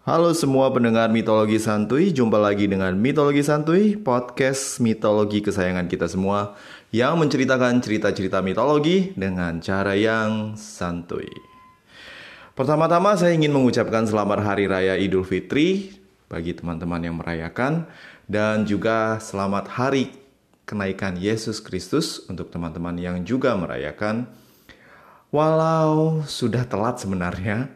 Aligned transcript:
Halo 0.00 0.32
semua 0.32 0.72
pendengar 0.72 1.12
mitologi 1.12 1.60
santuy, 1.60 2.08
jumpa 2.08 2.40
lagi 2.40 2.64
dengan 2.64 2.96
Mitologi 2.96 3.44
Santuy, 3.44 4.00
podcast 4.00 4.80
mitologi 4.80 5.44
kesayangan 5.44 5.92
kita 5.92 6.08
semua 6.08 6.56
yang 6.88 7.20
menceritakan 7.20 7.84
cerita-cerita 7.84 8.40
mitologi 8.40 9.12
dengan 9.12 9.60
cara 9.60 9.92
yang 9.92 10.56
santuy. 10.56 11.28
Pertama-tama 12.56 13.12
saya 13.20 13.36
ingin 13.36 13.52
mengucapkan 13.52 14.08
selamat 14.08 14.40
Hari 14.40 14.72
Raya 14.72 14.96
Idul 14.96 15.20
Fitri 15.20 15.92
bagi 16.32 16.56
teman-teman 16.56 17.04
yang 17.04 17.20
merayakan 17.20 17.84
dan 18.24 18.64
juga 18.64 19.20
selamat 19.20 19.68
Hari 19.68 20.16
Kenaikan 20.64 21.20
Yesus 21.20 21.60
Kristus 21.60 22.24
untuk 22.24 22.48
teman-teman 22.48 22.96
yang 22.96 23.20
juga 23.20 23.52
merayakan. 23.52 24.24
Walau 25.28 26.24
sudah 26.24 26.64
telat 26.64 26.96
sebenarnya, 27.04 27.68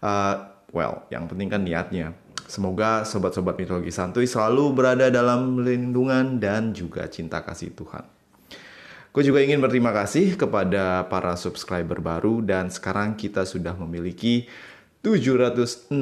uh, 0.00 0.47
well, 0.72 1.06
yang 1.08 1.28
penting 1.28 1.48
kan 1.48 1.62
niatnya. 1.64 2.16
Semoga 2.48 3.04
sobat-sobat 3.04 3.60
mitologi 3.60 3.92
santuy 3.92 4.24
selalu 4.24 4.72
berada 4.72 5.12
dalam 5.12 5.60
lindungan 5.60 6.40
dan 6.40 6.72
juga 6.72 7.04
cinta 7.12 7.44
kasih 7.44 7.76
Tuhan. 7.76 8.08
Gue 9.12 9.20
juga 9.24 9.44
ingin 9.44 9.60
berterima 9.60 9.92
kasih 9.92 10.36
kepada 10.36 11.04
para 11.12 11.36
subscriber 11.36 12.00
baru 12.00 12.40
dan 12.40 12.72
sekarang 12.72 13.20
kita 13.20 13.44
sudah 13.44 13.76
memiliki 13.76 14.48
716 15.04 15.92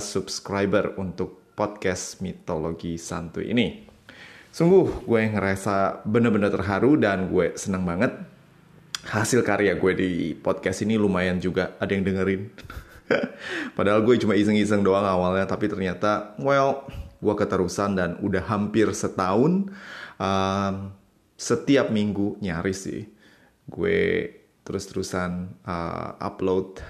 subscriber 0.00 0.96
untuk 1.00 1.54
podcast 1.56 2.20
mitologi 2.20 3.00
santuy 3.00 3.56
ini. 3.56 3.88
Sungguh 4.52 5.04
gue 5.04 5.20
ngerasa 5.32 6.04
bener-bener 6.04 6.52
terharu 6.52 6.96
dan 6.96 7.28
gue 7.28 7.56
senang 7.56 7.84
banget 7.84 8.12
hasil 9.04 9.44
karya 9.44 9.76
gue 9.76 9.92
di 9.92 10.10
podcast 10.36 10.84
ini 10.84 11.00
lumayan 11.00 11.40
juga 11.40 11.76
ada 11.80 11.92
yang 11.92 12.04
dengerin. 12.04 12.42
Padahal 13.78 14.02
gue 14.02 14.18
cuma 14.18 14.34
iseng-iseng 14.34 14.82
doang 14.82 15.06
awalnya, 15.06 15.46
tapi 15.46 15.70
ternyata, 15.70 16.34
well, 16.42 16.86
gue 17.22 17.34
keterusan 17.34 17.96
dan 17.96 18.10
udah 18.20 18.42
hampir 18.44 18.90
setahun. 18.92 19.70
Um, 20.16 20.74
setiap 21.36 21.92
minggu 21.92 22.40
nyaris 22.40 22.88
sih, 22.88 23.04
gue 23.68 24.00
terus-terusan 24.64 25.60
uh, 25.62 26.16
upload 26.18 26.80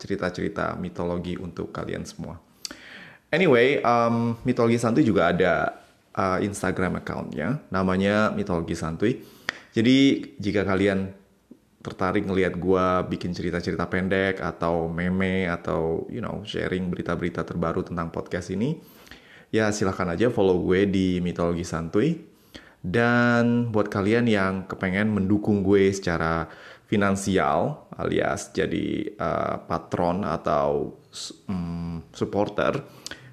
cerita-cerita 0.00 0.76
mitologi 0.80 1.36
untuk 1.36 1.72
kalian 1.72 2.04
semua. 2.04 2.40
Anyway, 3.30 3.78
um, 3.84 4.34
mitologi 4.42 4.80
santuy 4.80 5.06
juga 5.06 5.30
ada 5.30 5.80
uh, 6.18 6.38
Instagram 6.42 6.98
accountnya, 6.98 7.62
namanya 7.70 8.34
mitologi 8.34 8.74
santuy. 8.74 9.22
Jadi 9.70 10.26
jika 10.42 10.66
kalian 10.66 11.14
tertarik 11.80 12.28
ngelihat 12.28 12.60
gue 12.60 12.86
bikin 13.08 13.32
cerita-cerita 13.32 13.88
pendek 13.88 14.40
atau 14.44 14.92
meme 14.92 15.48
atau 15.48 16.04
you 16.12 16.20
know 16.20 16.44
sharing 16.44 16.92
berita-berita 16.92 17.40
terbaru 17.44 17.80
tentang 17.80 18.12
podcast 18.12 18.52
ini, 18.52 18.76
ya 19.48 19.72
silahkan 19.72 20.12
aja 20.12 20.28
follow 20.28 20.60
gue 20.60 20.88
di 20.88 21.18
mitologi 21.24 21.64
santuy. 21.64 22.28
Dan 22.80 23.68
buat 23.68 23.92
kalian 23.92 24.24
yang 24.24 24.64
kepengen 24.64 25.12
mendukung 25.12 25.60
gue 25.60 25.92
secara 25.92 26.48
finansial 26.88 27.86
alias 28.00 28.56
jadi 28.56 29.14
uh, 29.20 29.68
patron 29.68 30.24
atau 30.24 30.96
um, 31.44 32.00
supporter, 32.08 32.80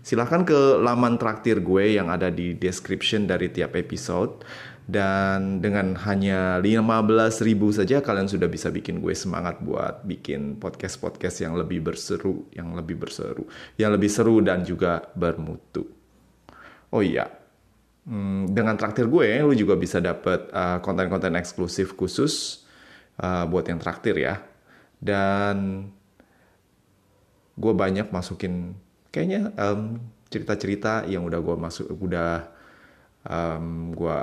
silahkan 0.03 0.43
ke 0.43 0.83
laman 0.83 1.15
traktir 1.15 1.63
gue 1.63 1.95
yang 1.95 2.11
ada 2.11 2.27
di 2.27 2.59
description 2.59 3.23
dari 3.23 3.47
tiap 3.47 3.79
episode 3.79 4.43
dan 4.87 5.59
dengan 5.59 5.99
hanya 6.07 6.63
15 6.63 7.43
ribu 7.43 7.75
saja 7.75 7.99
kalian 7.99 8.31
sudah 8.31 8.47
bisa 8.47 8.71
bikin 8.71 9.03
gue 9.03 9.11
semangat 9.11 9.59
buat 9.59 10.07
bikin 10.07 10.55
podcast-podcast 10.63 11.43
yang 11.43 11.59
lebih 11.59 11.83
berseru, 11.83 12.47
yang 12.55 12.71
lebih 12.71 12.95
berseru, 12.95 13.43
yang 13.75 13.91
lebih 13.91 14.07
seru 14.07 14.39
dan 14.39 14.63
juga 14.63 15.03
bermutu. 15.11 15.91
Oh 16.95 17.03
iya, 17.03 17.27
hmm, 18.07 18.55
dengan 18.55 18.79
traktir 18.79 19.11
gue, 19.11 19.43
lu 19.43 19.51
juga 19.59 19.75
bisa 19.75 19.99
dapat 19.99 20.47
uh, 20.55 20.79
konten-konten 20.79 21.35
eksklusif 21.35 21.91
khusus 21.99 22.63
uh, 23.19 23.43
buat 23.43 23.67
yang 23.67 23.83
traktir 23.83 24.15
ya. 24.15 24.39
Dan 25.03 25.91
gue 27.59 27.73
banyak 27.75 28.07
masukin 28.07 28.71
kayaknya 29.11 29.51
um, 29.59 29.99
cerita-cerita 30.31 31.03
yang 31.11 31.27
udah 31.27 31.43
gue 31.43 31.55
masuk, 31.59 31.91
udah 31.91 32.55
um, 33.27 33.91
gue 33.93 34.21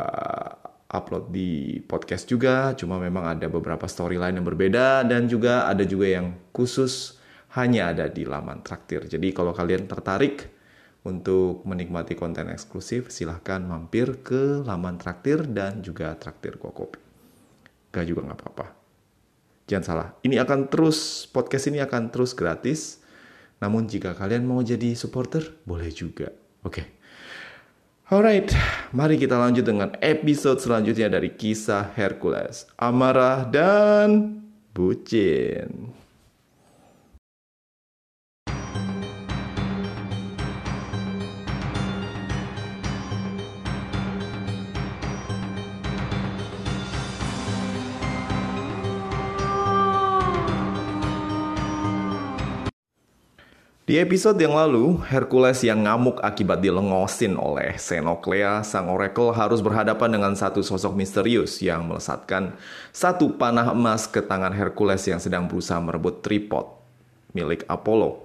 upload 0.94 1.30
di 1.34 1.80
podcast 1.84 2.24
juga 2.30 2.72
cuma 2.78 2.96
memang 3.02 3.36
ada 3.36 3.46
beberapa 3.50 3.84
storyline 3.84 4.38
yang 4.38 4.46
berbeda 4.46 5.04
dan 5.04 5.26
juga 5.26 5.66
ada 5.68 5.82
juga 5.82 6.06
yang 6.08 6.34
khusus 6.54 7.18
hanya 7.54 7.94
ada 7.94 8.10
di 8.10 8.26
laman 8.26 8.66
traktir. 8.66 9.06
Jadi 9.06 9.30
kalau 9.30 9.54
kalian 9.54 9.86
tertarik 9.86 10.50
untuk 11.06 11.62
menikmati 11.68 12.16
konten 12.16 12.50
eksklusif 12.50 13.12
silahkan 13.12 13.60
mampir 13.60 14.24
ke 14.24 14.64
laman 14.64 14.96
traktir 14.96 15.44
dan 15.44 15.84
juga 15.84 16.16
traktir 16.16 16.56
gua 16.56 16.72
kopi 16.72 17.04
gak 17.94 18.06
juga 18.10 18.26
nggak 18.26 18.38
apa-apa. 18.42 18.66
Jangan 19.70 19.84
salah 19.86 20.08
ini 20.26 20.34
akan 20.40 20.66
terus 20.66 21.30
podcast 21.30 21.70
ini 21.70 21.78
akan 21.78 22.10
terus 22.10 22.34
gratis. 22.34 23.04
Namun 23.62 23.86
jika 23.86 24.12
kalian 24.18 24.44
mau 24.44 24.60
jadi 24.60 24.98
supporter 24.98 25.54
boleh 25.62 25.88
juga. 25.94 26.34
Oke. 26.66 26.82
okay. 26.82 26.86
Alright, 28.04 28.52
mari 28.92 29.16
kita 29.16 29.32
lanjut 29.40 29.64
dengan 29.64 29.96
episode 30.04 30.60
selanjutnya 30.60 31.08
dari 31.08 31.32
kisah 31.32 31.88
Hercules, 31.96 32.68
Amarah 32.76 33.48
dan 33.48 34.44
Bucin. 34.76 36.03
Di 53.84 54.00
episode 54.00 54.40
yang 54.40 54.56
lalu, 54.56 54.96
Hercules 55.12 55.60
yang 55.60 55.84
ngamuk 55.84 56.16
akibat 56.24 56.64
dilengosin 56.64 57.36
oleh 57.36 57.76
Xenoclea, 57.76 58.64
sang 58.64 58.88
oracle 58.88 59.28
harus 59.36 59.60
berhadapan 59.60 60.08
dengan 60.08 60.32
satu 60.32 60.64
sosok 60.64 60.96
misterius 60.96 61.60
yang 61.60 61.84
melesatkan 61.84 62.56
satu 62.96 63.36
panah 63.36 63.76
emas 63.76 64.08
ke 64.08 64.24
tangan 64.24 64.56
Hercules 64.56 65.04
yang 65.04 65.20
sedang 65.20 65.44
berusaha 65.44 65.76
merebut 65.84 66.24
tripod 66.24 66.64
milik 67.36 67.68
Apollo. 67.68 68.24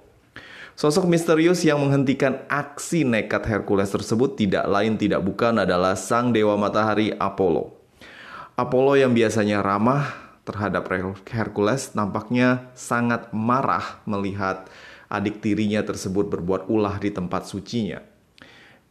Sosok 0.80 1.04
misterius 1.04 1.60
yang 1.60 1.76
menghentikan 1.76 2.40
aksi 2.48 3.04
nekat 3.04 3.44
Hercules 3.44 3.92
tersebut 3.92 4.40
tidak 4.40 4.64
lain 4.64 4.96
tidak 4.96 5.20
bukan 5.20 5.60
adalah 5.60 5.92
sang 5.92 6.32
dewa 6.32 6.56
matahari 6.56 7.12
Apollo. 7.20 7.68
Apollo 8.56 8.96
yang 8.96 9.12
biasanya 9.12 9.60
ramah 9.60 10.08
terhadap 10.48 10.88
Hercules 11.28 11.92
nampaknya 11.92 12.72
sangat 12.72 13.28
marah 13.36 14.00
melihat 14.08 14.64
adik 15.10 15.42
tirinya 15.42 15.82
tersebut 15.82 16.30
berbuat 16.30 16.70
ulah 16.70 16.96
di 17.02 17.10
tempat 17.10 17.50
sucinya. 17.50 17.98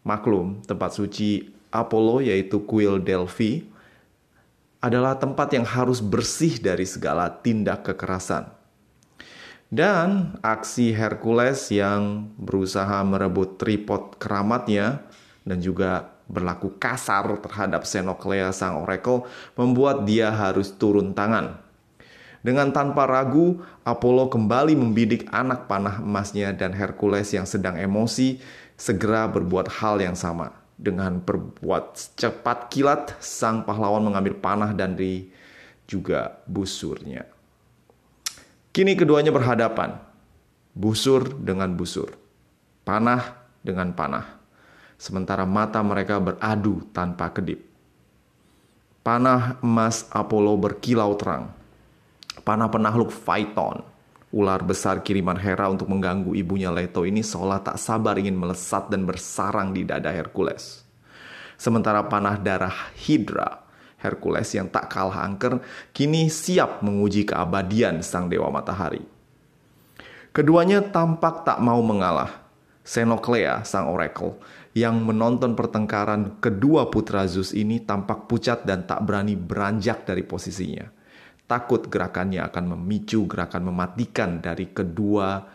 Maklum, 0.03 0.59
tempat 0.68 0.91
suci 0.91 1.47
Apollo 1.72 2.28
yaitu 2.28 2.59
kuil 2.68 3.00
Delphi 3.00 3.63
adalah 4.84 5.16
tempat 5.16 5.56
yang 5.56 5.63
harus 5.63 6.03
bersih 6.03 6.59
dari 6.59 6.84
segala 6.84 7.31
tindak 7.40 7.88
kekerasan. 7.88 8.52
Dan 9.69 10.35
aksi 10.41 10.91
Hercules 10.91 11.69
yang 11.69 12.34
berusaha 12.35 13.06
merebut 13.06 13.62
tripod 13.62 14.18
keramatnya 14.18 15.06
dan 15.46 15.62
juga 15.62 16.19
berlaku 16.25 16.74
kasar 16.81 17.38
terhadap 17.38 17.85
Xenoclea 17.85 18.50
sang 18.50 18.81
oracle 18.81 19.29
membuat 19.53 20.09
dia 20.09 20.34
harus 20.34 20.74
turun 20.74 21.13
tangan 21.13 21.69
dengan 22.40 22.72
tanpa 22.72 23.04
ragu, 23.04 23.60
Apollo 23.84 24.32
kembali 24.32 24.72
membidik 24.80 25.28
anak 25.28 25.68
panah 25.68 26.00
emasnya 26.00 26.56
dan 26.56 26.72
Hercules 26.72 27.28
yang 27.36 27.44
sedang 27.44 27.76
emosi 27.76 28.40
segera 28.80 29.28
berbuat 29.28 29.68
hal 29.84 30.00
yang 30.00 30.16
sama. 30.16 30.56
Dengan 30.80 31.20
berbuat 31.20 32.16
cepat 32.16 32.72
kilat, 32.72 33.20
sang 33.20 33.68
pahlawan 33.68 34.00
mengambil 34.00 34.40
panah 34.40 34.72
dan 34.72 34.96
di 34.96 35.28
juga 35.84 36.40
busurnya. 36.47 37.28
Kini 38.72 38.96
keduanya 38.96 39.35
berhadapan, 39.35 40.00
busur 40.72 41.28
dengan 41.35 41.76
busur, 41.76 42.16
panah 42.88 43.35
dengan 43.59 43.92
panah. 43.92 44.40
Sementara 44.96 45.44
mata 45.44 45.84
mereka 45.84 46.16
beradu 46.24 46.88
tanpa 46.96 47.28
kedip. 47.35 47.59
Panah 49.03 49.59
emas 49.59 50.08
Apollo 50.16 50.56
berkilau 50.56 51.12
terang, 51.20 51.52
Panah 52.44 52.72
penakluk 52.72 53.12
Phaeton, 53.12 53.84
ular 54.30 54.62
besar 54.62 55.02
kiriman 55.02 55.38
Hera 55.38 55.68
untuk 55.68 55.90
mengganggu 55.90 56.38
ibunya 56.38 56.70
Leto 56.70 57.03
ini 57.03 57.26
seolah 57.26 57.62
tak 57.66 57.78
sabar 57.82 58.16
ingin 58.16 58.38
melesat 58.38 58.88
dan 58.88 59.03
bersarang 59.03 59.74
di 59.74 59.84
dada 59.84 60.14
Hercules. 60.14 60.86
Sementara 61.59 62.06
panah 62.08 62.40
darah 62.40 62.94
Hydra, 62.96 63.68
Hercules 64.00 64.47
yang 64.56 64.72
tak 64.72 64.88
kalah 64.88 65.28
angker, 65.28 65.59
kini 65.91 66.32
siap 66.32 66.80
menguji 66.80 67.28
keabadian 67.28 68.00
sang 68.00 68.32
dewa 68.32 68.47
matahari. 68.47 69.03
Keduanya 70.32 70.80
tampak 70.80 71.44
tak 71.44 71.59
mau 71.59 71.84
mengalah. 71.84 72.47
Xenoklea, 72.85 73.68
sang 73.68 73.92
oracle, 73.92 74.40
yang 74.74 75.03
menonton 75.03 75.53
pertengkaran 75.53 76.40
kedua 76.42 76.90
putra 76.90 77.28
Zeus 77.28 77.53
ini 77.53 77.84
tampak 77.84 78.26
pucat 78.26 78.64
dan 78.66 78.88
tak 78.88 79.03
berani 79.06 79.35
beranjak 79.35 80.08
dari 80.08 80.24
posisinya. 80.24 80.98
Takut 81.49 81.90
gerakannya 81.90 82.46
akan 82.46 82.78
memicu 82.78 83.25
gerakan 83.25 83.73
mematikan 83.73 84.37
dari 84.37 84.69
kedua 84.69 85.49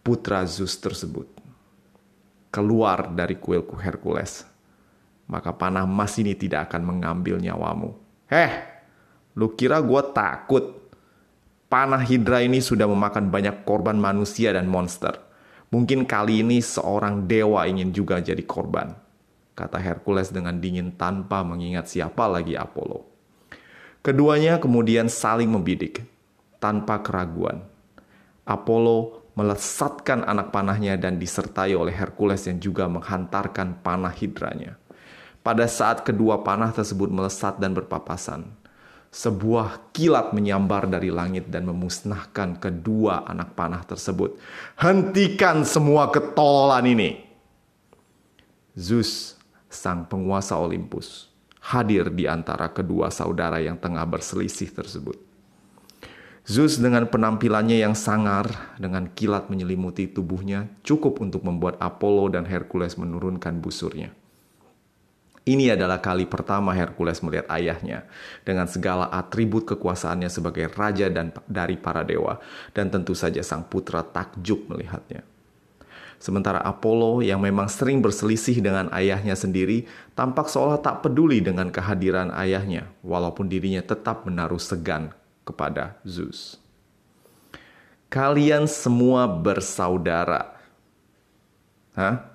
putra 0.00 0.48
Zeus 0.48 0.80
tersebut. 0.80 1.28
Keluar 2.48 3.12
dari 3.12 3.36
kuilku 3.36 3.76
Hercules, 3.76 4.48
maka 5.28 5.52
panah 5.52 5.84
emas 5.84 6.16
ini 6.16 6.32
tidak 6.32 6.72
akan 6.72 6.96
mengambil 6.96 7.36
nyawamu. 7.36 7.92
Heh, 8.32 8.64
lu 9.36 9.52
kira 9.52 9.84
gue 9.84 10.02
takut? 10.16 10.80
Panah 11.68 12.02
Hydra 12.02 12.40
ini 12.42 12.58
sudah 12.58 12.88
memakan 12.88 13.28
banyak 13.28 13.62
korban 13.62 13.94
manusia 13.94 14.50
dan 14.50 14.66
monster 14.66 15.30
Mungkin 15.70 16.02
kali 16.02 16.42
ini 16.42 16.58
seorang 16.58 17.30
dewa 17.30 17.62
ingin 17.62 17.94
juga 17.94 18.18
jadi 18.18 18.42
korban, 18.42 18.90
kata 19.54 19.78
Hercules 19.78 20.34
dengan 20.34 20.58
dingin 20.58 20.98
tanpa 20.98 21.46
mengingat 21.46 21.86
siapa 21.86 22.26
lagi 22.26 22.58
Apollo. 22.58 23.06
Keduanya 24.00 24.56
kemudian 24.56 25.12
saling 25.12 25.52
membidik, 25.52 26.08
tanpa 26.56 27.04
keraguan. 27.04 27.64
Apollo 28.48 29.20
melesatkan 29.38 30.26
anak 30.26 30.52
panahnya 30.52 31.00
dan 31.00 31.16
disertai 31.16 31.72
oleh 31.72 31.94
Hercules 31.94 32.44
yang 32.44 32.60
juga 32.60 32.88
menghantarkan 32.88 33.80
panah 33.80 34.12
hidranya. 34.12 34.76
Pada 35.40 35.64
saat 35.64 36.04
kedua 36.04 36.44
panah 36.44 36.68
tersebut 36.68 37.08
melesat 37.08 37.56
dan 37.56 37.72
berpapasan, 37.72 38.44
sebuah 39.08 39.92
kilat 39.96 40.36
menyambar 40.36 40.84
dari 40.84 41.08
langit 41.08 41.48
dan 41.48 41.64
memusnahkan 41.64 42.60
kedua 42.60 43.24
anak 43.24 43.56
panah 43.56 43.80
tersebut. 43.86 44.36
Hentikan 44.76 45.64
semua 45.64 46.12
ketololan 46.12 46.84
ini. 46.84 47.10
Zeus, 48.76 49.40
sang 49.72 50.04
penguasa 50.04 50.60
Olympus, 50.60 51.29
hadir 51.60 52.08
di 52.10 52.24
antara 52.24 52.72
kedua 52.72 53.12
saudara 53.12 53.60
yang 53.60 53.76
tengah 53.76 54.04
berselisih 54.08 54.72
tersebut. 54.72 55.16
Zeus 56.48 56.80
dengan 56.80 57.06
penampilannya 57.06 57.78
yang 57.78 57.94
sangar, 57.94 58.74
dengan 58.80 59.06
kilat 59.12 59.52
menyelimuti 59.52 60.08
tubuhnya, 60.10 60.72
cukup 60.82 61.20
untuk 61.22 61.46
membuat 61.46 61.78
Apollo 61.78 62.34
dan 62.34 62.48
Hercules 62.48 62.96
menurunkan 62.96 63.60
busurnya. 63.60 64.10
Ini 65.46 65.72
adalah 65.72 66.02
kali 66.04 66.28
pertama 66.28 66.76
Hercules 66.76 67.24
melihat 67.24 67.48
ayahnya 67.48 68.04
dengan 68.44 68.68
segala 68.68 69.08
atribut 69.08 69.64
kekuasaannya 69.64 70.28
sebagai 70.28 70.68
raja 70.74 71.08
dan 71.08 71.32
dari 71.48 71.80
para 71.80 72.04
dewa 72.04 72.36
dan 72.76 72.92
tentu 72.92 73.16
saja 73.16 73.40
sang 73.40 73.64
putra 73.64 74.04
takjub 74.04 74.68
melihatnya. 74.68 75.24
Sementara 76.20 76.60
Apollo 76.60 77.24
yang 77.24 77.40
memang 77.40 77.64
sering 77.72 78.04
berselisih 78.04 78.60
dengan 78.60 78.92
ayahnya 78.92 79.32
sendiri 79.32 79.88
tampak 80.12 80.52
seolah 80.52 80.76
tak 80.84 81.00
peduli 81.00 81.40
dengan 81.40 81.72
kehadiran 81.72 82.28
ayahnya 82.36 82.92
walaupun 83.00 83.48
dirinya 83.48 83.80
tetap 83.80 84.28
menaruh 84.28 84.60
segan 84.60 85.16
kepada 85.48 85.96
Zeus. 86.04 86.60
Kalian 88.12 88.68
semua 88.68 89.24
bersaudara. 89.24 90.60
Hah? 91.96 92.28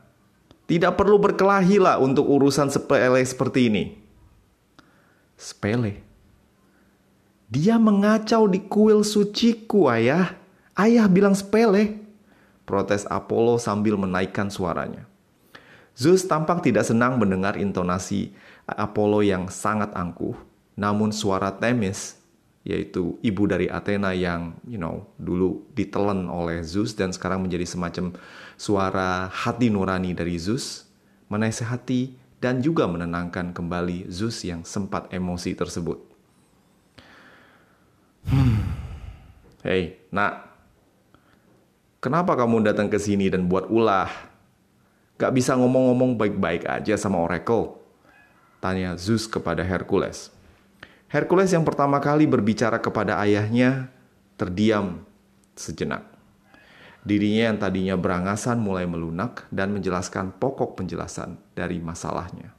Tidak 0.65 0.97
perlu 0.97 1.21
berkelahi 1.21 1.77
lah 1.77 2.01
untuk 2.01 2.25
urusan 2.25 2.73
sepele 2.73 3.21
seperti 3.21 3.69
ini. 3.69 3.83
Sepele. 5.37 6.01
Dia 7.45 7.77
mengacau 7.77 8.49
di 8.49 8.65
kuil 8.65 9.05
suciku, 9.05 9.85
ayah. 9.93 10.33
Ayah 10.73 11.05
bilang 11.05 11.37
sepele. 11.37 12.04
Protes 12.65 13.05
Apollo 13.07 13.61
sambil 13.61 13.93
menaikkan 13.95 14.49
suaranya. 14.49 15.05
Zeus 15.95 16.27
tampak 16.27 16.59
tidak 16.65 16.83
senang 16.83 17.15
mendengar 17.15 17.55
intonasi 17.55 18.35
Apollo 18.67 19.23
yang 19.23 19.47
sangat 19.47 19.95
angkuh. 19.95 20.35
Namun 20.75 21.15
suara 21.15 21.55
Themis, 21.55 22.19
yaitu 22.67 23.15
ibu 23.23 23.47
dari 23.47 23.71
Athena 23.71 24.11
yang, 24.11 24.57
you 24.67 24.75
know, 24.75 25.07
dulu 25.15 25.63
ditelan 25.71 26.27
oleh 26.27 26.65
Zeus 26.65 26.97
dan 26.97 27.15
sekarang 27.15 27.45
menjadi 27.45 27.63
semacam 27.63 28.11
suara 28.59 29.31
hati 29.31 29.71
nurani 29.71 30.11
dari 30.11 30.35
Zeus, 30.35 30.89
menasehati 31.31 32.17
dan 32.43 32.59
juga 32.59 32.89
menenangkan 32.89 33.55
kembali 33.55 34.11
Zeus 34.11 34.43
yang 34.43 34.67
sempat 34.67 35.07
emosi 35.13 35.55
tersebut. 35.55 36.01
Hmm. 38.25 38.57
Hei, 39.61 40.01
nak. 40.09 40.54
Kenapa 42.05 42.37
kamu 42.37 42.61
datang 42.61 42.85
ke 42.85 43.01
sini 43.01 43.33
dan 43.33 43.49
buat 43.49 43.65
ulah? 43.65 44.05
Gak 45.17 45.33
bisa 45.33 45.57
ngomong-ngomong 45.57 46.21
baik-baik 46.21 46.69
aja 46.69 46.93
sama 47.01 47.17
Oracle? 47.17 47.81
Tanya 48.61 48.93
Zeus 48.93 49.25
kepada 49.25 49.65
Hercules. 49.65 50.29
Hercules 51.09 51.49
yang 51.49 51.65
pertama 51.65 51.97
kali 51.97 52.29
berbicara 52.29 52.77
kepada 52.77 53.17
ayahnya 53.25 53.89
terdiam 54.37 55.01
sejenak. 55.57 56.05
Dirinya 57.01 57.49
yang 57.49 57.57
tadinya 57.57 57.97
berangasan 57.97 58.61
mulai 58.61 58.85
melunak 58.85 59.49
dan 59.49 59.73
menjelaskan 59.73 60.29
pokok 60.37 60.77
penjelasan 60.77 61.41
dari 61.57 61.81
masalahnya. 61.81 62.53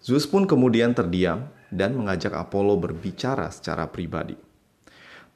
Zeus 0.00 0.24
pun 0.24 0.48
kemudian 0.48 0.96
terdiam 0.96 1.52
dan 1.68 1.92
mengajak 1.92 2.32
Apollo 2.32 2.80
berbicara 2.80 3.52
secara 3.52 3.84
pribadi. 3.84 4.48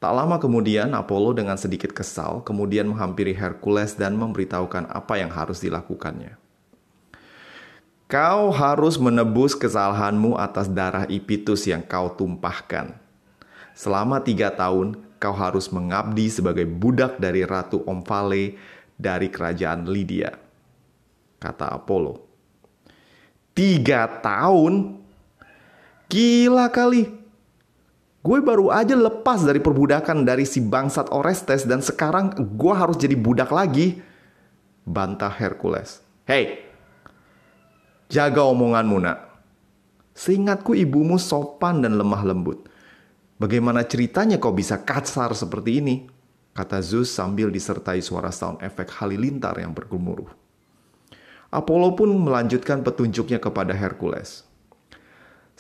Tak 0.05 0.13
lama 0.13 0.37
kemudian, 0.37 0.93
Apollo 0.93 1.41
dengan 1.41 1.57
sedikit 1.57 1.89
kesal 1.97 2.45
kemudian 2.45 2.85
menghampiri 2.93 3.33
Hercules 3.33 3.97
dan 3.97 4.21
memberitahukan 4.21 4.93
apa 4.93 5.17
yang 5.17 5.33
harus 5.33 5.65
dilakukannya. 5.65 6.37
Kau 8.05 8.53
harus 8.53 9.01
menebus 9.01 9.57
kesalahanmu 9.57 10.37
atas 10.37 10.69
darah 10.69 11.09
Ipitus 11.09 11.65
yang 11.65 11.81
kau 11.81 12.13
tumpahkan. 12.13 12.93
Selama 13.73 14.21
tiga 14.21 14.53
tahun, 14.53 15.01
kau 15.17 15.33
harus 15.33 15.73
mengabdi 15.73 16.29
sebagai 16.29 16.69
budak 16.69 17.17
dari 17.17 17.41
Ratu 17.41 17.81
Omphale 17.89 18.61
dari 19.01 19.33
kerajaan 19.33 19.89
Lydia. 19.89 20.37
Kata 21.41 21.81
Apollo. 21.81 22.21
Tiga 23.57 24.05
tahun? 24.21 25.01
Gila 26.13 26.69
kali. 26.69 27.24
Gue 28.25 28.41
baru 28.41 28.73
aja 28.73 28.97
lepas 28.97 29.45
dari 29.45 29.61
perbudakan 29.61 30.25
dari 30.25 30.49
si 30.49 30.65
bangsat 30.65 31.13
Orestes 31.13 31.69
dan 31.69 31.85
sekarang 31.85 32.33
gue 32.33 32.73
harus 32.73 32.97
jadi 32.97 33.13
budak 33.13 33.53
lagi. 33.53 34.01
Bantah 34.89 35.29
Hercules. 35.29 36.01
Hei, 36.25 36.65
jaga 38.09 38.49
omonganmu 38.49 38.97
nak. 39.05 39.29
Seingatku 40.17 40.73
ibumu 40.73 41.21
sopan 41.21 41.85
dan 41.85 42.01
lemah 42.01 42.25
lembut. 42.25 42.65
Bagaimana 43.37 43.85
ceritanya 43.85 44.41
kau 44.41 44.57
bisa 44.57 44.81
kasar 44.81 45.37
seperti 45.37 45.85
ini? 45.85 46.09
Kata 46.57 46.81
Zeus 46.81 47.13
sambil 47.13 47.53
disertai 47.53 48.01
suara 48.01 48.33
sound 48.33 48.65
efek 48.65 48.89
halilintar 49.05 49.61
yang 49.61 49.77
bergemuruh. 49.77 50.33
Apollo 51.53 51.93
pun 52.01 52.09
melanjutkan 52.09 52.81
petunjuknya 52.81 53.37
kepada 53.37 53.77
Hercules. 53.77 54.49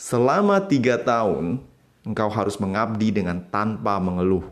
Selama 0.00 0.64
tiga 0.64 0.96
tahun, 0.96 1.73
engkau 2.04 2.28
harus 2.28 2.60
mengabdi 2.60 3.10
dengan 3.10 3.40
tanpa 3.48 3.96
mengeluh. 3.98 4.44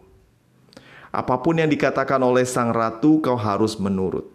Apa 1.12 1.44
pun 1.44 1.60
yang 1.60 1.68
dikatakan 1.68 2.18
oleh 2.24 2.48
sang 2.48 2.72
ratu, 2.72 3.20
kau 3.20 3.36
harus 3.36 3.76
menurut. 3.76 4.32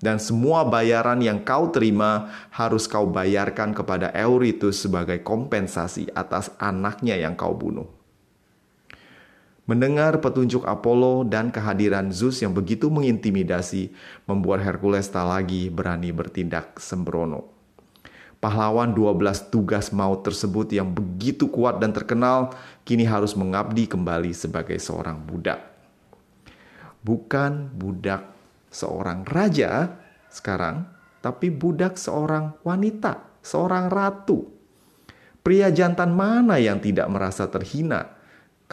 Dan 0.00 0.16
semua 0.16 0.64
bayaran 0.64 1.20
yang 1.20 1.44
kau 1.44 1.68
terima 1.68 2.32
harus 2.48 2.88
kau 2.88 3.04
bayarkan 3.04 3.76
kepada 3.76 4.08
Euritus 4.16 4.80
sebagai 4.80 5.20
kompensasi 5.20 6.08
atas 6.16 6.48
anaknya 6.56 7.20
yang 7.20 7.36
kau 7.36 7.52
bunuh. 7.52 7.84
Mendengar 9.68 10.18
petunjuk 10.24 10.64
Apollo 10.64 11.28
dan 11.28 11.52
kehadiran 11.52 12.08
Zeus 12.10 12.40
yang 12.40 12.56
begitu 12.56 12.88
mengintimidasi 12.88 13.92
membuat 14.24 14.64
Hercules 14.64 15.06
tak 15.12 15.28
lagi 15.28 15.68
berani 15.68 16.10
bertindak 16.16 16.80
sembrono. 16.80 17.59
Pahlawan 18.40 18.96
12 18.96 19.52
tugas 19.52 19.92
maut 19.92 20.24
tersebut 20.24 20.72
yang 20.72 20.88
begitu 20.88 21.52
kuat 21.52 21.76
dan 21.76 21.92
terkenal 21.92 22.56
kini 22.88 23.04
harus 23.04 23.36
mengabdi 23.36 23.84
kembali 23.84 24.32
sebagai 24.32 24.80
seorang 24.80 25.20
budak. 25.20 25.60
Bukan 27.04 27.68
budak 27.76 28.24
seorang 28.72 29.28
raja 29.28 29.92
sekarang, 30.32 30.88
tapi 31.20 31.52
budak 31.52 32.00
seorang 32.00 32.56
wanita, 32.64 33.44
seorang 33.44 33.92
ratu. 33.92 34.48
Pria 35.44 35.68
jantan 35.68 36.16
mana 36.16 36.56
yang 36.56 36.80
tidak 36.80 37.12
merasa 37.12 37.44
terhina 37.44 38.16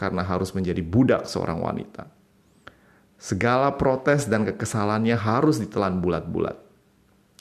karena 0.00 0.24
harus 0.24 0.56
menjadi 0.56 0.80
budak 0.80 1.28
seorang 1.28 1.60
wanita. 1.60 2.08
Segala 3.20 3.76
protes 3.76 4.24
dan 4.30 4.48
kekesalannya 4.48 5.18
harus 5.18 5.60
ditelan 5.60 6.00
bulat-bulat. 6.00 6.67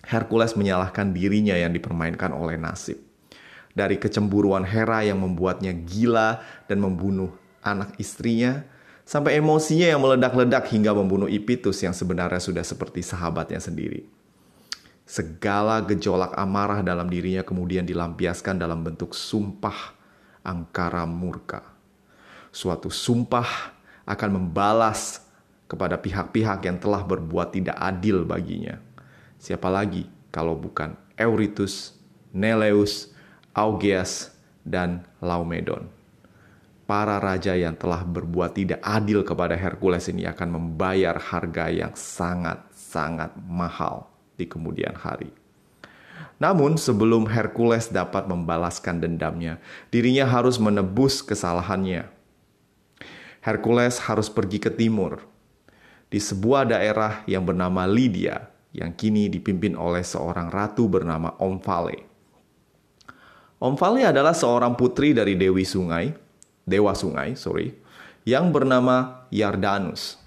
Hercules 0.07 0.55
menyalahkan 0.55 1.11
dirinya 1.11 1.59
yang 1.59 1.75
dipermainkan 1.75 2.31
oleh 2.31 2.55
nasib. 2.55 2.97
Dari 3.75 3.99
kecemburuan 3.99 4.65
Hera 4.65 5.03
yang 5.03 5.21
membuatnya 5.21 5.75
gila 5.75 6.41
dan 6.65 6.81
membunuh 6.81 7.29
anak 7.61 7.93
istrinya, 7.99 8.65
Sampai 9.07 9.39
emosinya 9.39 9.87
yang 9.87 10.03
meledak-ledak 10.03 10.67
hingga 10.67 10.91
membunuh 10.91 11.31
Ipitus 11.31 11.79
yang 11.79 11.95
sebenarnya 11.95 12.43
sudah 12.43 12.59
seperti 12.59 12.99
sahabatnya 12.99 13.63
sendiri. 13.63 14.03
Segala 15.07 15.79
gejolak 15.79 16.35
amarah 16.35 16.83
dalam 16.83 17.07
dirinya 17.07 17.39
kemudian 17.39 17.87
dilampiaskan 17.87 18.59
dalam 18.59 18.83
bentuk 18.83 19.15
sumpah 19.15 19.95
angkara 20.43 21.07
murka. 21.07 21.63
Suatu 22.51 22.91
sumpah 22.91 23.47
akan 24.03 24.43
membalas 24.43 25.23
kepada 25.71 25.95
pihak-pihak 25.95 26.67
yang 26.67 26.75
telah 26.75 26.99
berbuat 27.07 27.55
tidak 27.55 27.79
adil 27.79 28.27
baginya. 28.27 28.75
Siapa 29.37 29.69
lagi 29.69 30.09
kalau 30.33 30.57
bukan 30.57 30.97
Euritus, 31.17 31.97
Neleus, 32.33 33.13
Augeas, 33.53 34.33
dan 34.65 35.07
Laomedon 35.23 35.97
para 36.87 37.19
raja 37.19 37.51
yang 37.53 37.75
telah 37.75 38.01
berbuat 38.07 38.55
tidak 38.55 38.79
adil 38.79 39.21
kepada 39.21 39.53
Hercules 39.59 40.07
ini 40.07 40.23
akan 40.23 40.55
membayar 40.55 41.19
harga 41.19 41.67
yang 41.67 41.91
sangat-sangat 41.93 43.35
mahal 43.43 44.07
di 44.39 44.47
kemudian 44.47 44.95
hari. 44.95 45.29
Namun, 46.39 46.79
sebelum 46.79 47.27
Hercules 47.27 47.91
dapat 47.91 48.25
membalaskan 48.31 49.03
dendamnya, 49.03 49.59
dirinya 49.91 50.23
harus 50.23 50.55
menebus 50.57 51.19
kesalahannya. 51.19 52.07
Hercules 53.43 53.99
harus 54.07 54.31
pergi 54.31 54.61
ke 54.61 54.71
timur, 54.71 55.27
di 56.07 56.21
sebuah 56.21 56.69
daerah 56.71 57.25
yang 57.27 57.43
bernama 57.43 57.83
Lydia, 57.89 58.47
yang 58.75 58.95
kini 58.95 59.31
dipimpin 59.31 59.75
oleh 59.75 60.03
seorang 60.03 60.51
ratu 60.51 60.87
bernama 60.91 61.35
Omphale. 61.39 62.03
Omphale 63.57 64.05
adalah 64.05 64.33
seorang 64.37 64.77
putri 64.77 65.11
dari 65.15 65.33
Dewi 65.33 65.65
Sungai 65.65 66.27
dewa 66.67 66.91
sungai, 66.91 67.39
sorry, 67.39 67.71
yang 68.27 68.51
bernama 68.51 69.23
Yardanus. 69.31 70.19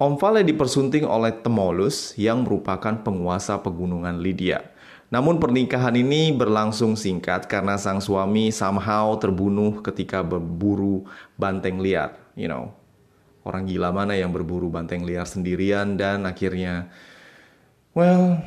Omphale 0.00 0.42
dipersunting 0.42 1.04
oleh 1.06 1.30
Temolus 1.44 2.16
yang 2.18 2.42
merupakan 2.42 2.96
penguasa 3.04 3.60
pegunungan 3.60 4.18
Lydia. 4.18 4.72
Namun 5.12 5.38
pernikahan 5.38 5.94
ini 5.94 6.34
berlangsung 6.34 6.98
singkat 6.98 7.46
karena 7.46 7.78
sang 7.78 8.02
suami 8.02 8.50
somehow 8.50 9.14
terbunuh 9.20 9.78
ketika 9.84 10.24
berburu 10.26 11.06
banteng 11.38 11.78
liar. 11.78 12.18
You 12.34 12.50
know, 12.50 12.74
orang 13.44 13.68
gila 13.68 13.92
mana 13.92 14.16
yang 14.16 14.32
berburu 14.32 14.72
banteng 14.72 15.04
liar 15.04 15.28
sendirian 15.28 16.00
dan 16.00 16.24
akhirnya, 16.24 16.88
well, 17.92 18.40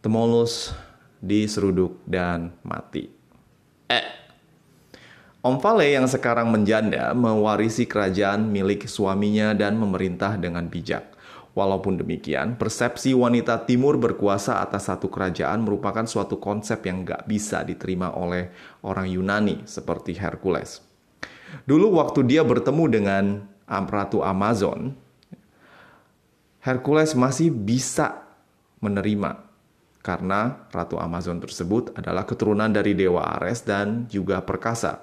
Temolus 0.00 0.70
diseruduk 1.18 1.98
dan 2.04 2.52
mati. 2.60 3.08
Eh, 3.88 4.06
Om 5.44 5.60
Vale 5.60 5.92
yang 5.92 6.04
sekarang 6.04 6.48
menjanda 6.52 7.12
mewarisi 7.12 7.84
kerajaan 7.84 8.48
milik 8.48 8.84
suaminya 8.88 9.52
dan 9.52 9.76
memerintah 9.76 10.36
dengan 10.36 10.68
bijak. 10.68 11.16
Walaupun 11.54 12.02
demikian, 12.02 12.58
persepsi 12.58 13.14
wanita 13.14 13.62
timur 13.62 13.94
berkuasa 13.94 14.58
atas 14.58 14.90
satu 14.90 15.06
kerajaan 15.06 15.62
merupakan 15.62 16.02
suatu 16.02 16.42
konsep 16.42 16.82
yang 16.82 17.06
gak 17.06 17.30
bisa 17.30 17.62
diterima 17.62 18.10
oleh 18.10 18.50
orang 18.82 19.06
Yunani 19.06 19.62
seperti 19.62 20.18
Hercules. 20.18 20.82
Dulu 21.62 21.94
waktu 21.94 22.26
dia 22.26 22.42
bertemu 22.42 22.84
dengan 22.90 23.24
Ratu 23.82 24.22
Amazon, 24.22 24.94
Hercules 26.62 27.12
masih 27.18 27.50
bisa 27.50 28.24
menerima 28.78 29.44
karena 30.04 30.68
Ratu 30.68 31.00
Amazon 31.00 31.40
tersebut 31.40 31.96
adalah 31.96 32.28
keturunan 32.28 32.68
dari 32.68 32.92
Dewa 32.92 33.24
Ares 33.40 33.64
dan 33.64 34.04
juga 34.08 34.44
perkasa. 34.44 35.00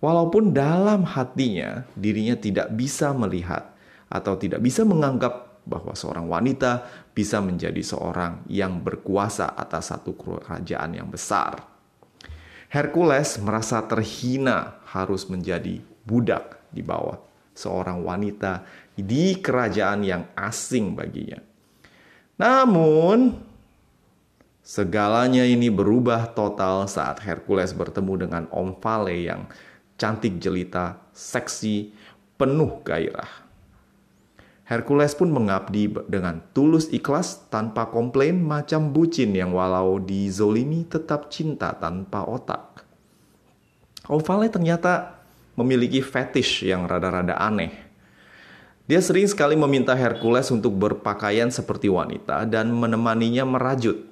Walaupun 0.00 0.56
dalam 0.56 1.04
hatinya 1.04 1.84
dirinya 1.92 2.32
tidak 2.40 2.72
bisa 2.72 3.12
melihat 3.12 3.76
atau 4.08 4.40
tidak 4.40 4.64
bisa 4.64 4.84
menganggap 4.88 5.60
bahwa 5.68 5.92
seorang 5.92 6.24
wanita 6.24 6.88
bisa 7.12 7.44
menjadi 7.44 7.84
seorang 7.84 8.48
yang 8.48 8.80
berkuasa 8.80 9.52
atas 9.52 9.92
satu 9.92 10.16
kerajaan 10.16 10.96
yang 10.96 11.12
besar. 11.12 11.60
Hercules 12.72 13.36
merasa 13.40 13.84
terhina 13.84 14.80
harus 14.88 15.28
menjadi 15.28 15.84
budak 16.08 16.56
di 16.72 16.80
bawah 16.80 17.27
seorang 17.58 18.06
wanita 18.06 18.62
di 18.94 19.42
kerajaan 19.42 20.06
yang 20.06 20.30
asing 20.38 20.94
baginya. 20.94 21.42
Namun, 22.38 23.34
segalanya 24.62 25.42
ini 25.42 25.66
berubah 25.66 26.30
total 26.38 26.86
saat 26.86 27.18
Hercules 27.26 27.74
bertemu 27.74 28.14
dengan 28.30 28.44
Omphale 28.54 29.26
yang 29.26 29.50
cantik 29.98 30.38
jelita, 30.38 31.02
seksi, 31.10 31.90
penuh 32.38 32.78
gairah. 32.86 33.50
Hercules 34.68 35.16
pun 35.16 35.32
mengabdi 35.32 35.90
dengan 36.06 36.44
tulus 36.54 36.92
ikhlas 36.92 37.48
tanpa 37.48 37.88
komplain 37.88 38.38
macam 38.38 38.92
bucin 38.92 39.32
yang 39.32 39.50
walau 39.56 39.98
dizolimi 39.98 40.84
tetap 40.84 41.32
cinta 41.32 41.72
tanpa 41.74 42.22
otak. 42.28 42.84
Ovale 44.06 44.52
ternyata 44.52 45.17
memiliki 45.58 45.98
fetish 45.98 46.62
yang 46.62 46.86
rada-rada 46.86 47.34
aneh. 47.34 47.74
Dia 48.86 49.02
sering 49.02 49.26
sekali 49.26 49.58
meminta 49.58 49.92
Hercules 49.92 50.48
untuk 50.54 50.78
berpakaian 50.78 51.50
seperti 51.50 51.90
wanita 51.90 52.46
dan 52.46 52.70
menemaninya 52.72 53.44
merajut. 53.44 54.06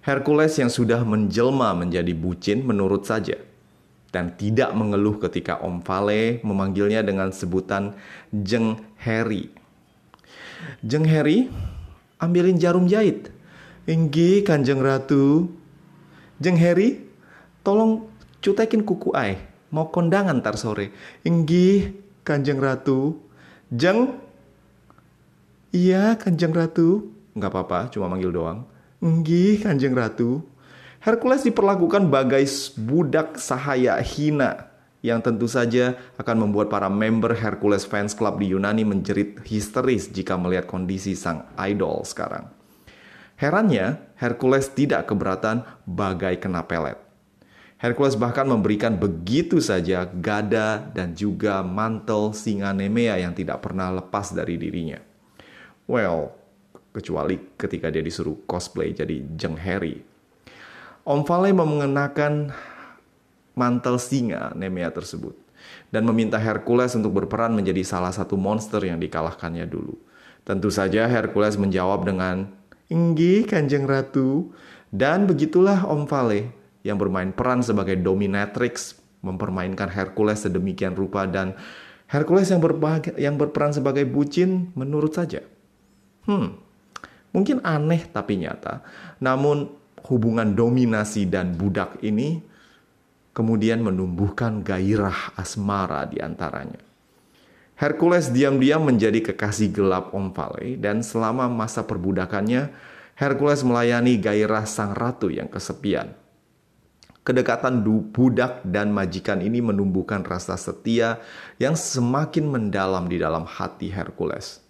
Hercules 0.00 0.56
yang 0.56 0.70
sudah 0.70 1.02
menjelma 1.02 1.74
menjadi 1.76 2.14
bucin 2.16 2.64
menurut 2.64 3.04
saja 3.04 3.36
dan 4.08 4.32
tidak 4.40 4.72
mengeluh 4.72 5.20
ketika 5.20 5.60
Om 5.60 5.84
Vale 5.84 6.40
memanggilnya 6.40 7.04
dengan 7.04 7.28
sebutan 7.34 7.92
Jeng 8.32 8.80
Harry. 9.04 9.52
Jeng 10.80 11.04
Harry, 11.04 11.52
ambilin 12.16 12.56
jarum 12.56 12.88
jahit. 12.88 13.28
Enggi 13.84 14.40
Kanjeng 14.40 14.80
Ratu. 14.80 15.52
Jeng 16.40 16.56
Harry, 16.56 17.04
tolong 17.60 18.08
cutekin 18.40 18.86
kuku 18.86 19.12
ai. 19.12 19.36
Mau 19.68 19.92
kondangan 19.92 20.40
ntar 20.40 20.56
sore. 20.56 20.92
Enggi 21.24 21.92
Kanjeng 22.24 22.60
Ratu. 22.60 23.20
Jeng, 23.68 24.16
iya 25.76 26.16
Kanjeng 26.16 26.56
Ratu. 26.56 27.12
Nggak 27.36 27.52
apa-apa, 27.52 27.80
cuma 27.92 28.08
manggil 28.08 28.32
doang. 28.32 28.64
Enggi 29.04 29.60
Kanjeng 29.60 29.92
Ratu. 29.92 30.40
Hercules 30.98 31.46
diperlakukan 31.46 32.10
bagai 32.10 32.42
budak 32.74 33.38
sahaya 33.38 33.94
hina 34.02 34.68
yang 34.98 35.22
tentu 35.22 35.46
saja 35.46 35.94
akan 36.18 36.48
membuat 36.48 36.66
para 36.66 36.90
member 36.90 37.30
Hercules 37.38 37.86
Fans 37.86 38.18
Club 38.18 38.42
di 38.42 38.50
Yunani 38.50 38.82
menjerit 38.82 39.38
histeris 39.46 40.10
jika 40.10 40.34
melihat 40.34 40.66
kondisi 40.66 41.14
sang 41.14 41.46
idol 41.54 42.02
sekarang. 42.02 42.50
Herannya, 43.38 44.02
Hercules 44.18 44.66
tidak 44.74 45.06
keberatan 45.06 45.62
bagai 45.86 46.42
kena 46.42 46.66
pelet. 46.66 47.07
Hercules 47.78 48.18
bahkan 48.18 48.42
memberikan 48.50 48.98
begitu 48.98 49.62
saja 49.62 50.02
gada 50.02 50.82
dan 50.90 51.14
juga 51.14 51.62
mantel 51.62 52.34
singa 52.34 52.74
Nemea 52.74 53.22
yang 53.22 53.30
tidak 53.38 53.62
pernah 53.62 53.94
lepas 53.94 54.34
dari 54.34 54.58
dirinya. 54.58 54.98
Well, 55.86 56.34
kecuali 56.90 57.38
ketika 57.54 57.94
dia 57.94 58.02
disuruh 58.02 58.34
cosplay 58.50 58.90
jadi 58.90 59.22
Jeng 59.38 59.54
Harry 59.62 60.02
Om 61.08 61.24
Vale 61.24 61.56
mengenakan 61.56 62.52
mantel 63.56 63.96
singa 63.96 64.52
Nemea 64.52 64.92
tersebut 64.92 65.32
dan 65.88 66.04
meminta 66.04 66.36
Hercules 66.36 66.92
untuk 66.98 67.16
berperan 67.16 67.56
menjadi 67.56 67.80
salah 67.80 68.12
satu 68.12 68.36
monster 68.36 68.84
yang 68.84 69.00
dikalahkannya 69.00 69.64
dulu. 69.64 69.96
Tentu 70.44 70.68
saja 70.68 71.08
Hercules 71.08 71.56
menjawab 71.56 72.04
dengan 72.04 72.52
Inggi 72.92 73.48
Kanjeng 73.48 73.88
Ratu 73.88 74.52
dan 74.92 75.24
begitulah 75.24 75.88
Om 75.88 76.04
Vale 76.04 76.57
yang 76.88 76.96
bermain 76.96 77.28
peran 77.36 77.60
sebagai 77.60 78.00
dominatrix 78.00 78.96
mempermainkan 79.20 79.92
Hercules 79.92 80.40
sedemikian 80.40 80.96
rupa 80.96 81.28
dan 81.28 81.52
Hercules 82.08 82.48
yang, 82.48 82.64
yang 83.20 83.36
berperan 83.36 83.76
sebagai 83.76 84.08
bucin 84.08 84.72
menurut 84.72 85.12
saja. 85.12 85.44
Hmm, 86.24 86.56
mungkin 87.36 87.60
aneh 87.60 88.08
tapi 88.08 88.40
nyata. 88.40 88.80
Namun 89.20 89.68
hubungan 90.08 90.56
dominasi 90.56 91.28
dan 91.28 91.52
budak 91.52 92.00
ini 92.00 92.40
kemudian 93.36 93.84
menumbuhkan 93.84 94.64
gairah 94.64 95.36
asmara 95.36 96.08
di 96.08 96.18
antaranya. 96.18 96.80
Hercules 97.78 98.34
diam-diam 98.34 98.82
menjadi 98.82 99.22
kekasih 99.30 99.70
gelap 99.70 100.10
Omphale 100.10 100.74
dan 100.74 101.06
selama 101.06 101.46
masa 101.46 101.86
perbudakannya, 101.86 102.74
Hercules 103.14 103.62
melayani 103.62 104.18
gairah 104.18 104.66
sang 104.66 104.98
ratu 104.98 105.30
yang 105.30 105.46
kesepian. 105.46 106.10
Kedekatan 107.28 107.84
budak 107.84 108.64
dan 108.64 108.88
majikan 108.88 109.44
ini 109.44 109.60
menumbuhkan 109.60 110.24
rasa 110.24 110.56
setia 110.56 111.20
yang 111.60 111.76
semakin 111.76 112.48
mendalam 112.48 113.04
di 113.04 113.20
dalam 113.20 113.44
hati 113.44 113.92
Hercules. 113.92 114.64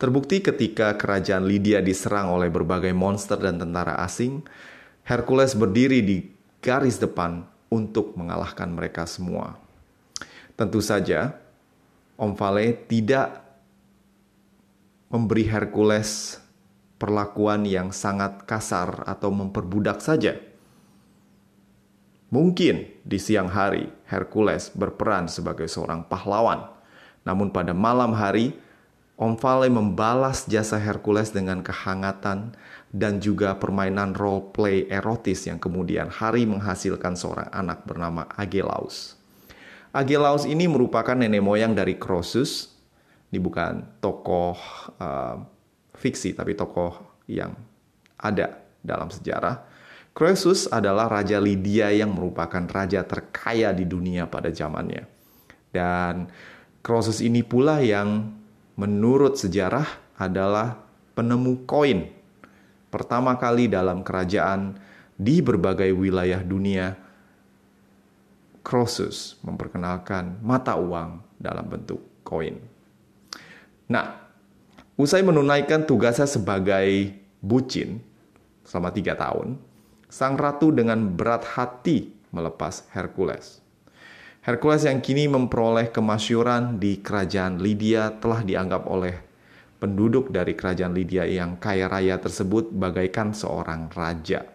Terbukti 0.00 0.40
ketika 0.40 0.96
kerajaan 0.96 1.44
Lydia 1.44 1.84
diserang 1.84 2.32
oleh 2.32 2.48
berbagai 2.48 2.96
monster 2.96 3.36
dan 3.36 3.60
tentara 3.60 4.00
asing, 4.00 4.40
Hercules 5.04 5.52
berdiri 5.52 6.00
di 6.00 6.24
garis 6.64 6.96
depan 6.96 7.44
untuk 7.68 8.16
mengalahkan 8.16 8.72
mereka 8.72 9.04
semua. 9.04 9.60
Tentu 10.56 10.80
saja, 10.80 11.36
Omphale 12.16 12.88
tidak 12.88 13.36
memberi 15.12 15.44
Hercules 15.44 16.40
perlakuan 16.96 17.68
yang 17.68 17.92
sangat 17.92 18.48
kasar 18.48 19.04
atau 19.04 19.28
memperbudak 19.28 20.00
saja. 20.00 20.47
Mungkin 22.28 23.04
di 23.08 23.16
siang 23.16 23.48
hari 23.48 23.88
Hercules 24.04 24.68
berperan 24.76 25.32
sebagai 25.32 25.64
seorang 25.64 26.04
pahlawan, 26.04 26.68
namun 27.24 27.48
pada 27.48 27.72
malam 27.72 28.12
hari 28.12 28.52
Omphale 29.18 29.66
membalas 29.66 30.46
jasa 30.46 30.78
Hercules 30.78 31.34
dengan 31.34 31.58
kehangatan 31.58 32.54
dan 32.94 33.18
juga 33.18 33.58
permainan 33.58 34.14
role 34.14 34.54
play 34.54 34.86
erotis 34.86 35.42
yang 35.50 35.58
kemudian 35.58 36.06
hari 36.06 36.46
menghasilkan 36.46 37.18
seorang 37.18 37.50
anak 37.50 37.82
bernama 37.82 38.30
Agelaus. 38.38 39.18
Agelaus 39.90 40.46
ini 40.46 40.70
merupakan 40.70 41.18
nenek 41.18 41.42
moyang 41.42 41.74
dari 41.74 41.98
Croesus. 41.98 42.78
Ini 43.34 43.42
bukan 43.42 43.98
tokoh 43.98 44.54
uh, 45.02 45.42
fiksi, 45.98 46.38
tapi 46.38 46.54
tokoh 46.54 47.26
yang 47.26 47.58
ada 48.22 48.62
dalam 48.86 49.10
sejarah. 49.10 49.66
Croesus 50.18 50.66
adalah 50.66 51.06
Raja 51.06 51.38
Lydia 51.38 51.94
yang 51.94 52.10
merupakan 52.10 52.66
raja 52.66 53.06
terkaya 53.06 53.70
di 53.70 53.86
dunia 53.86 54.26
pada 54.26 54.50
zamannya. 54.50 55.06
Dan 55.70 56.26
Croesus 56.82 57.22
ini 57.22 57.46
pula 57.46 57.78
yang 57.78 58.34
menurut 58.74 59.38
sejarah 59.38 59.86
adalah 60.18 60.74
penemu 61.14 61.62
koin 61.70 62.10
pertama 62.90 63.38
kali 63.38 63.70
dalam 63.70 64.02
kerajaan 64.02 64.74
di 65.14 65.38
berbagai 65.38 65.94
wilayah 65.94 66.42
dunia 66.42 66.98
Croesus 68.66 69.38
memperkenalkan 69.46 70.42
mata 70.42 70.74
uang 70.74 71.22
dalam 71.38 71.62
bentuk 71.70 72.02
koin. 72.26 72.58
Nah, 73.86 74.18
usai 74.98 75.22
menunaikan 75.22 75.86
tugasnya 75.86 76.26
sebagai 76.26 77.14
bucin 77.38 78.02
selama 78.66 78.90
tiga 78.90 79.14
tahun, 79.14 79.67
sang 80.08 80.40
ratu 80.40 80.72
dengan 80.72 81.12
berat 81.14 81.44
hati 81.56 82.12
melepas 82.32 82.88
Hercules. 82.96 83.60
Hercules 84.42 84.88
yang 84.88 85.04
kini 85.04 85.28
memperoleh 85.28 85.92
kemasyuran 85.92 86.80
di 86.80 87.04
kerajaan 87.04 87.60
Lydia 87.60 88.16
telah 88.16 88.40
dianggap 88.40 88.88
oleh 88.88 89.14
penduduk 89.76 90.32
dari 90.32 90.56
kerajaan 90.56 90.96
Lydia 90.96 91.28
yang 91.28 91.60
kaya 91.60 91.86
raya 91.86 92.16
tersebut 92.16 92.72
bagaikan 92.72 93.36
seorang 93.36 93.92
raja. 93.92 94.48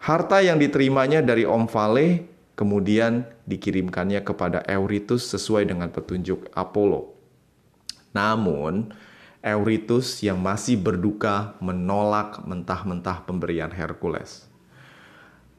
Harta 0.00 0.40
yang 0.40 0.56
diterimanya 0.56 1.20
dari 1.20 1.44
Omphale 1.44 2.24
kemudian 2.56 3.28
dikirimkannya 3.44 4.24
kepada 4.24 4.64
Euritus 4.64 5.28
sesuai 5.28 5.68
dengan 5.68 5.92
petunjuk 5.92 6.48
Apollo. 6.56 7.12
Namun, 8.16 8.90
Euritus 9.40 10.20
yang 10.20 10.36
masih 10.36 10.76
berduka 10.76 11.56
menolak 11.64 12.44
mentah-mentah 12.44 13.24
pemberian 13.24 13.72
Hercules. 13.72 14.44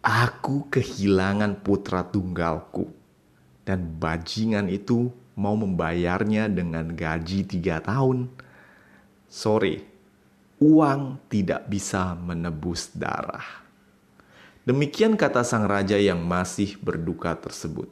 Aku 0.05 0.69
kehilangan 0.69 1.65
putra 1.65 2.05
tunggalku, 2.05 2.93
dan 3.65 3.97
bajingan 3.97 4.69
itu 4.69 5.09
mau 5.33 5.57
membayarnya 5.57 6.45
dengan 6.45 6.93
gaji 6.93 7.41
tiga 7.41 7.81
tahun. 7.81 8.29
Sorry, 9.25 9.81
uang 10.61 11.17
tidak 11.25 11.65
bisa 11.65 12.13
menebus 12.13 12.93
darah. 12.93 13.65
Demikian 14.61 15.17
kata 15.17 15.41
sang 15.41 15.65
raja 15.65 15.97
yang 15.97 16.21
masih 16.21 16.77
berduka 16.77 17.33
tersebut. 17.33 17.89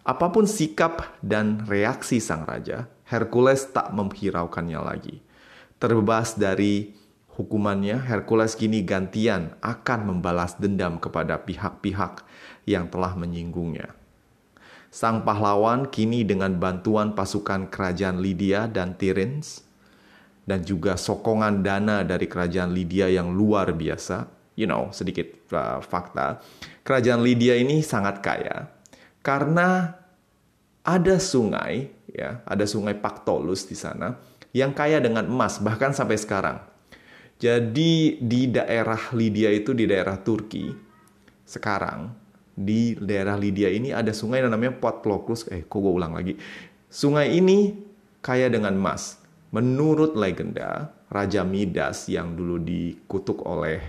Apa 0.00 0.32
pun 0.32 0.48
sikap 0.48 1.12
dan 1.20 1.68
reaksi 1.68 2.24
sang 2.24 2.48
raja, 2.48 2.88
Hercules 3.10 3.66
tak 3.74 3.90
menghiraukannya 3.90 4.78
lagi. 4.78 5.18
Terbebas 5.82 6.38
dari 6.38 6.94
hukumannya, 7.34 7.98
Hercules 7.98 8.54
kini 8.54 8.86
gantian 8.86 9.58
akan 9.58 10.14
membalas 10.14 10.54
dendam 10.62 11.02
kepada 11.02 11.42
pihak-pihak 11.42 12.22
yang 12.70 12.86
telah 12.86 13.18
menyinggungnya. 13.18 13.90
Sang 14.94 15.26
pahlawan 15.26 15.90
kini 15.90 16.22
dengan 16.22 16.54
bantuan 16.62 17.18
pasukan 17.18 17.66
kerajaan 17.66 18.22
Lydia 18.22 18.70
dan 18.70 18.94
Tirins, 18.94 19.66
dan 20.46 20.66
juga 20.66 20.98
sokongan 20.98 21.62
dana 21.62 22.02
dari 22.02 22.26
kerajaan 22.26 22.74
Lydia 22.74 23.06
yang 23.06 23.34
luar 23.34 23.70
biasa, 23.70 24.26
you 24.58 24.66
know, 24.66 24.90
sedikit 24.90 25.30
uh, 25.54 25.78
fakta. 25.78 26.42
Kerajaan 26.82 27.22
Lydia 27.22 27.54
ini 27.54 27.86
sangat 27.86 28.18
kaya 28.18 28.66
karena 29.22 29.99
ada 30.90 31.22
sungai, 31.22 31.86
ya, 32.10 32.42
ada 32.42 32.66
sungai 32.66 32.98
Pactolus 32.98 33.70
di 33.70 33.78
sana 33.78 34.18
yang 34.50 34.74
kaya 34.74 34.98
dengan 34.98 35.30
emas 35.30 35.62
bahkan 35.62 35.94
sampai 35.94 36.18
sekarang. 36.18 36.58
Jadi 37.38 38.18
di 38.20 38.50
daerah 38.50 39.00
Lydia 39.14 39.48
itu 39.54 39.72
di 39.72 39.86
daerah 39.86 40.18
Turki 40.20 40.68
sekarang 41.46 42.20
di 42.60 42.92
daerah 43.00 43.40
Lydia 43.40 43.72
ini 43.72 43.94
ada 43.94 44.12
sungai 44.12 44.44
yang 44.44 44.52
namanya 44.52 44.76
Potlokus. 44.76 45.48
Eh, 45.48 45.64
kok 45.64 45.80
gue 45.80 45.92
ulang 45.92 46.12
lagi. 46.12 46.36
Sungai 46.92 47.32
ini 47.32 47.72
kaya 48.20 48.52
dengan 48.52 48.76
emas. 48.76 49.16
Menurut 49.50 50.14
legenda, 50.14 50.94
Raja 51.10 51.42
Midas 51.42 52.06
yang 52.06 52.38
dulu 52.38 52.60
dikutuk 52.62 53.42
oleh 53.42 53.82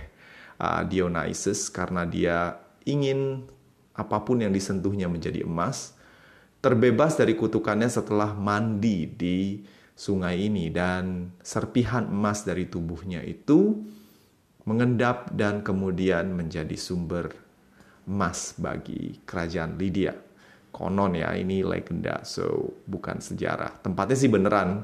uh, 0.58 0.82
Dionysus 0.82 1.70
karena 1.70 2.02
dia 2.02 2.58
ingin 2.82 3.46
apa 3.94 4.24
pun 4.26 4.42
yang 4.42 4.50
disentuhnya 4.50 5.06
menjadi 5.06 5.46
emas, 5.46 5.94
terbebas 6.62 7.18
dari 7.18 7.34
kutukannya 7.34 7.90
setelah 7.90 8.32
mandi 8.38 9.10
di 9.10 9.58
sungai 9.98 10.46
ini 10.46 10.70
dan 10.70 11.34
serpihan 11.42 12.06
emas 12.06 12.46
dari 12.46 12.70
tubuhnya 12.70 13.20
itu 13.26 13.82
mengendap 14.62 15.34
dan 15.34 15.66
kemudian 15.66 16.30
menjadi 16.30 16.78
sumber 16.78 17.34
emas 18.06 18.54
bagi 18.54 19.18
kerajaan 19.26 19.74
Lydia. 19.74 20.14
Konon 20.72 21.18
ya, 21.18 21.36
ini 21.36 21.60
legenda, 21.60 22.24
so 22.24 22.72
bukan 22.88 23.20
sejarah. 23.20 23.84
Tempatnya 23.84 24.16
sih 24.16 24.32
beneran, 24.32 24.80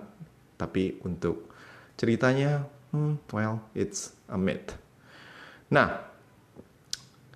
tapi 0.60 1.00
untuk 1.00 1.48
ceritanya, 1.96 2.68
hmm, 2.92 3.24
well, 3.32 3.64
it's 3.72 4.12
a 4.28 4.36
myth. 4.36 4.76
Nah, 5.72 6.04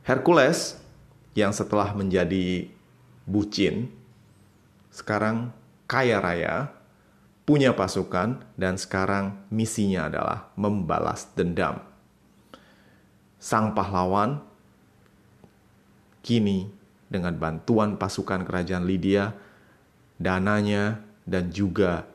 Hercules 0.05 0.77
yang 1.33 1.57
setelah 1.57 1.97
menjadi 1.97 2.69
bucin, 3.25 4.02
sekarang 4.93 5.57
kaya 5.89 6.21
raya, 6.21 6.69
punya 7.49 7.73
pasukan, 7.73 8.45
dan 8.55 8.77
sekarang 8.77 9.41
misinya 9.49 10.07
adalah 10.07 10.53
membalas 10.55 11.27
dendam. 11.33 11.81
Sang 13.43 13.75
pahlawan 13.75 14.39
kini 16.23 16.71
dengan 17.11 17.35
bantuan 17.35 17.99
pasukan 17.99 18.47
kerajaan 18.47 18.87
Lydia, 18.87 19.35
dananya, 20.23 21.03
dan 21.27 21.51
juga 21.51 22.07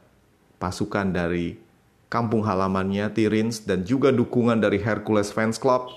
pasukan 0.58 1.12
dari 1.12 1.60
kampung 2.08 2.48
halamannya 2.48 3.12
Tirins 3.12 3.68
dan 3.68 3.84
juga 3.84 4.16
dukungan 4.16 4.58
dari 4.58 4.80
Hercules 4.80 5.30
Fans 5.36 5.60
Club 5.60 5.92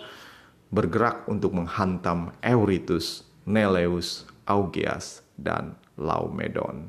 bergerak 0.71 1.27
untuk 1.27 1.55
menghantam 1.55 2.35
Euritus, 2.43 3.27
Neleus, 3.47 4.27
Augeas, 4.47 5.23
dan 5.35 5.80
Laomedon. 6.01 6.89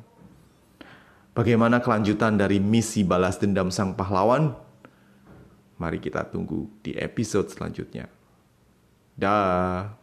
Bagaimana 1.31 1.79
kelanjutan 1.83 2.35
dari 2.39 2.59
misi 2.59 3.03
balas 3.03 3.39
dendam 3.39 3.71
sang 3.71 3.95
pahlawan? 3.95 4.55
Mari 5.79 5.99
kita 5.99 6.27
tunggu 6.27 6.67
di 6.83 6.95
episode 6.95 7.51
selanjutnya. 7.51 8.07
Dah. 9.15 10.00